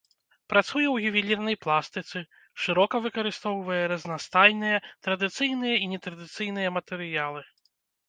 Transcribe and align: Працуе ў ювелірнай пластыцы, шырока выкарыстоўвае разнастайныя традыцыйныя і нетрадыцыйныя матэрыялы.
Працуе 0.51 0.83
ў 0.91 0.97
ювелірнай 1.11 1.57
пластыцы, 1.65 2.17
шырока 2.65 3.03
выкарыстоўвае 3.05 3.79
разнастайныя 3.93 4.77
традыцыйныя 5.05 5.75
і 5.87 5.95
нетрадыцыйныя 5.97 6.69
матэрыялы. 6.81 7.51